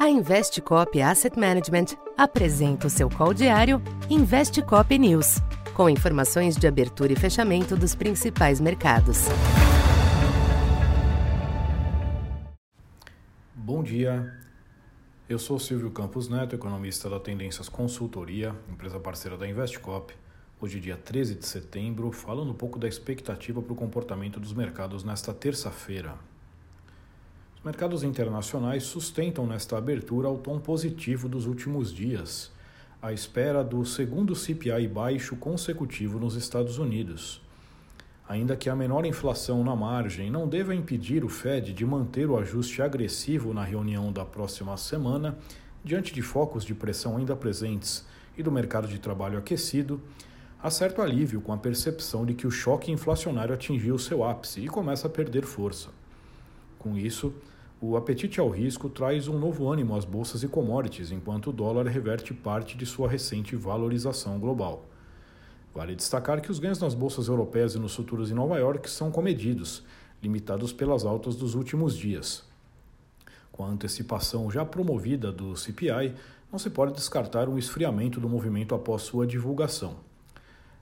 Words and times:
A 0.00 0.08
Investcop 0.08 0.98
Asset 1.02 1.38
Management 1.38 1.94
apresenta 2.16 2.86
o 2.86 2.90
seu 2.90 3.10
call 3.10 3.34
diário 3.34 3.82
Investcop 4.08 4.98
News, 4.98 5.42
com 5.74 5.90
informações 5.90 6.56
de 6.56 6.66
abertura 6.66 7.12
e 7.12 7.16
fechamento 7.16 7.76
dos 7.76 7.94
principais 7.94 8.62
mercados. 8.62 9.26
Bom 13.54 13.82
dia. 13.82 14.40
Eu 15.28 15.38
sou 15.38 15.58
Silvio 15.58 15.90
Campos 15.90 16.30
Neto, 16.30 16.54
economista 16.54 17.10
da 17.10 17.20
Tendências 17.20 17.68
Consultoria, 17.68 18.56
empresa 18.70 18.98
parceira 18.98 19.36
da 19.36 19.46
Investcop. 19.46 20.14
Hoje, 20.58 20.80
dia 20.80 20.96
13 20.96 21.34
de 21.34 21.44
setembro, 21.44 22.10
falando 22.10 22.52
um 22.52 22.56
pouco 22.56 22.78
da 22.78 22.88
expectativa 22.88 23.60
para 23.60 23.74
o 23.74 23.76
comportamento 23.76 24.40
dos 24.40 24.54
mercados 24.54 25.04
nesta 25.04 25.34
terça-feira. 25.34 26.14
Os 27.60 27.64
mercados 27.66 28.02
internacionais 28.02 28.84
sustentam 28.84 29.46
nesta 29.46 29.76
abertura 29.76 30.30
o 30.30 30.38
tom 30.38 30.58
positivo 30.58 31.28
dos 31.28 31.44
últimos 31.44 31.92
dias, 31.92 32.50
à 33.02 33.12
espera 33.12 33.62
do 33.62 33.84
segundo 33.84 34.34
CPI 34.34 34.88
baixo 34.88 35.36
consecutivo 35.36 36.18
nos 36.18 36.36
Estados 36.36 36.78
Unidos. 36.78 37.42
Ainda 38.26 38.56
que 38.56 38.70
a 38.70 38.74
menor 38.74 39.04
inflação 39.04 39.62
na 39.62 39.76
margem 39.76 40.30
não 40.30 40.48
deva 40.48 40.74
impedir 40.74 41.22
o 41.22 41.28
Fed 41.28 41.74
de 41.74 41.84
manter 41.84 42.30
o 42.30 42.38
ajuste 42.38 42.80
agressivo 42.80 43.52
na 43.52 43.62
reunião 43.62 44.10
da 44.10 44.24
próxima 44.24 44.74
semana, 44.78 45.36
diante 45.84 46.14
de 46.14 46.22
focos 46.22 46.64
de 46.64 46.74
pressão 46.74 47.18
ainda 47.18 47.36
presentes 47.36 48.06
e 48.38 48.42
do 48.42 48.50
mercado 48.50 48.88
de 48.88 48.98
trabalho 48.98 49.38
aquecido, 49.38 50.00
há 50.62 50.70
certo 50.70 51.02
alívio 51.02 51.42
com 51.42 51.52
a 51.52 51.58
percepção 51.58 52.24
de 52.24 52.32
que 52.32 52.46
o 52.46 52.50
choque 52.50 52.90
inflacionário 52.90 53.52
atingiu 53.52 53.98
seu 53.98 54.24
ápice 54.24 54.62
e 54.62 54.66
começa 54.66 55.08
a 55.08 55.10
perder 55.10 55.44
força. 55.44 55.90
Com 56.78 56.96
isso, 56.96 57.34
o 57.82 57.96
apetite 57.96 58.38
ao 58.38 58.50
risco 58.50 58.90
traz 58.90 59.26
um 59.26 59.38
novo 59.38 59.70
ânimo 59.70 59.96
às 59.96 60.04
bolsas 60.04 60.42
e 60.42 60.48
commodities, 60.48 61.10
enquanto 61.10 61.48
o 61.48 61.52
dólar 61.52 61.86
reverte 61.86 62.34
parte 62.34 62.76
de 62.76 62.84
sua 62.84 63.08
recente 63.08 63.56
valorização 63.56 64.38
global. 64.38 64.84
Vale 65.74 65.94
destacar 65.94 66.42
que 66.42 66.50
os 66.50 66.58
ganhos 66.58 66.78
nas 66.78 66.92
bolsas 66.92 67.28
europeias 67.28 67.74
e 67.74 67.78
nos 67.78 67.94
futuros 67.94 68.30
em 68.30 68.34
Nova 68.34 68.58
York 68.58 68.90
são 68.90 69.10
comedidos, 69.10 69.82
limitados 70.22 70.74
pelas 70.74 71.06
altas 71.06 71.36
dos 71.36 71.54
últimos 71.54 71.96
dias. 71.96 72.44
Com 73.50 73.64
a 73.64 73.68
antecipação 73.68 74.50
já 74.50 74.62
promovida 74.62 75.32
do 75.32 75.56
CPI, 75.56 76.14
não 76.52 76.58
se 76.58 76.68
pode 76.68 76.92
descartar 76.92 77.48
um 77.48 77.56
esfriamento 77.56 78.20
do 78.20 78.28
movimento 78.28 78.74
após 78.74 79.02
sua 79.02 79.26
divulgação. 79.26 79.96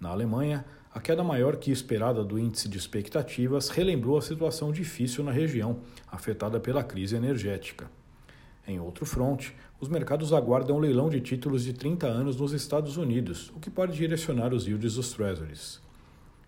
Na 0.00 0.08
Alemanha, 0.08 0.64
a 0.92 0.98
queda 0.98 1.22
maior 1.22 1.56
que 1.56 1.70
esperada 1.70 2.24
do 2.24 2.36
índice 2.36 2.68
de 2.68 2.76
expectativas 2.76 3.68
relembrou 3.68 4.18
a 4.18 4.22
situação 4.22 4.72
difícil 4.72 5.22
na 5.22 5.30
região, 5.30 5.78
afetada 6.10 6.58
pela 6.58 6.82
crise 6.82 7.14
energética. 7.14 7.88
Em 8.66 8.80
outro 8.80 9.06
fronte, 9.06 9.54
os 9.80 9.88
mercados 9.88 10.32
aguardam 10.32 10.76
o 10.76 10.80
leilão 10.80 11.08
de 11.08 11.20
títulos 11.20 11.62
de 11.62 11.72
30 11.72 12.08
anos 12.08 12.36
nos 12.36 12.52
Estados 12.52 12.96
Unidos, 12.96 13.52
o 13.54 13.60
que 13.60 13.70
pode 13.70 13.96
direcionar 13.96 14.52
os 14.52 14.66
yields 14.66 14.94
dos 14.96 15.12
treasuries. 15.12 15.80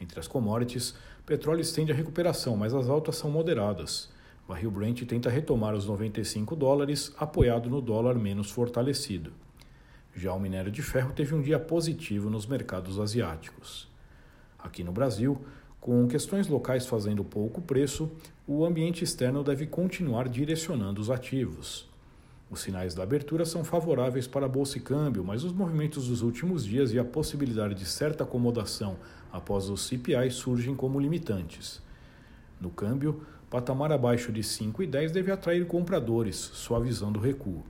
Entre 0.00 0.20
as 0.20 0.28
commodities, 0.28 0.94
petróleo 1.26 1.60
estende 1.60 1.90
a 1.90 1.94
recuperação, 1.94 2.56
mas 2.56 2.72
as 2.72 2.88
altas 2.88 3.16
são 3.16 3.30
moderadas. 3.30 4.08
O 4.46 4.48
barril 4.48 4.70
Brent 4.70 5.02
tenta 5.02 5.28
retomar 5.28 5.74
os 5.74 5.86
95 5.86 6.56
dólares, 6.56 7.12
apoiado 7.18 7.68
no 7.68 7.82
dólar 7.82 8.14
menos 8.14 8.50
fortalecido. 8.50 9.32
Já 10.14 10.32
o 10.32 10.40
minério 10.40 10.70
de 10.70 10.80
ferro 10.80 11.12
teve 11.12 11.34
um 11.34 11.42
dia 11.42 11.58
positivo 11.58 12.30
nos 12.30 12.46
mercados 12.46 12.98
asiáticos. 12.98 13.88
Aqui 14.58 14.82
no 14.82 14.92
Brasil, 14.92 15.40
com 15.80 16.06
questões 16.08 16.48
locais 16.48 16.86
fazendo 16.86 17.24
pouco 17.24 17.62
preço, 17.62 18.10
o 18.46 18.64
ambiente 18.64 19.04
externo 19.04 19.44
deve 19.44 19.66
continuar 19.66 20.28
direcionando 20.28 21.00
os 21.00 21.10
ativos. 21.10 21.88
Os 22.50 22.60
sinais 22.60 22.94
da 22.94 23.02
abertura 23.02 23.44
são 23.44 23.62
favoráveis 23.62 24.26
para 24.26 24.46
a 24.46 24.48
bolsa 24.48 24.78
e 24.78 24.80
câmbio, 24.80 25.22
mas 25.22 25.44
os 25.44 25.52
movimentos 25.52 26.08
dos 26.08 26.22
últimos 26.22 26.64
dias 26.64 26.92
e 26.92 26.98
a 26.98 27.04
possibilidade 27.04 27.74
de 27.74 27.84
certa 27.84 28.24
acomodação 28.24 28.96
após 29.30 29.68
o 29.68 29.76
CPI 29.76 30.30
surgem 30.30 30.74
como 30.74 30.98
limitantes. 30.98 31.82
No 32.60 32.70
câmbio, 32.70 33.22
patamar 33.50 33.92
abaixo 33.92 34.32
de 34.32 34.40
5,10 34.40 35.10
deve 35.10 35.30
atrair 35.30 35.66
compradores, 35.66 36.36
suavizando 36.36 37.20
o 37.20 37.22
recuo. 37.22 37.62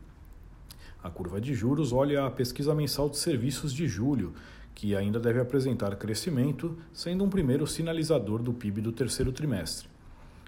A 1.03 1.11
curva 1.11 1.41
de 1.41 1.55
juros 1.55 1.93
olha 1.93 2.27
a 2.27 2.31
pesquisa 2.31 2.75
mensal 2.75 3.09
de 3.09 3.19
serviços 3.19 3.73
de 3.73 3.87
julho, 3.87 4.35
que 4.75 4.95
ainda 4.95 5.19
deve 5.19 5.41
apresentar 5.41 5.95
crescimento, 5.97 6.77
sendo 6.93 7.25
um 7.25 7.29
primeiro 7.29 7.67
sinalizador 7.67 8.43
do 8.43 8.53
PIB 8.53 8.81
do 8.81 8.93
terceiro 8.93 9.33
trimestre. 9.33 9.89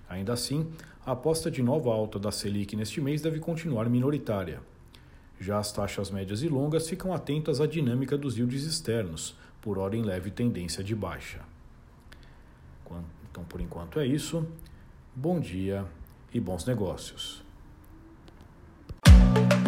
Ainda 0.09 0.33
assim, 0.33 0.69
a 1.07 1.13
aposta 1.13 1.51
de 1.51 1.63
nova 1.63 1.91
alta 1.91 2.19
da 2.19 2.33
Selic 2.33 2.75
neste 2.77 3.01
mês 3.01 3.23
deve 3.23 3.39
continuar 3.39 3.89
minoritária. 3.89 4.61
Já 5.39 5.59
as 5.59 5.73
taxas 5.73 6.11
médias 6.11 6.43
e 6.43 6.49
longas 6.49 6.89
ficam 6.89 7.15
atentas 7.15 7.61
à 7.61 7.67
dinâmica 7.67 8.19
dos 8.19 8.37
yields 8.37 8.65
externos, 8.65 9.35
por 9.63 9.79
hora 9.79 9.97
em 9.97 10.03
leve 10.03 10.31
tendência 10.31 10.83
de 10.83 10.95
baixa. 10.95 11.41
Então, 13.31 13.45
por 13.45 13.61
enquanto 13.61 14.01
é 14.01 14.07
isso. 14.07 14.47
Bom 15.15 15.39
dia 15.39 15.87
e 16.35 16.41
bons 16.41 16.65
negócios. 16.65 17.43